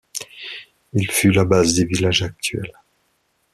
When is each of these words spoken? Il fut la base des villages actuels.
Il 0.93 1.11
fut 1.11 1.29
la 1.31 1.45
base 1.45 1.75
des 1.75 1.85
villages 1.85 2.23
actuels. 2.23 2.73